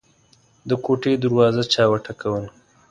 [0.69, 2.49] د کوټې دروازه چا وټکوله.